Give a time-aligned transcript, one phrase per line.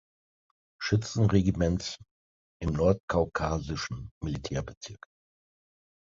[0.81, 1.99] Schützenregiments
[2.59, 5.05] im Nordkaukasischen Militärbezirk.